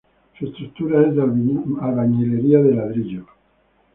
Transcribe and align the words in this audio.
Su 0.39 0.47
estructura 0.47 1.07
es 1.07 1.15
de 1.15 1.21
albañilería 1.21 2.57
de 2.63 2.73
ladrillo. 2.73 3.27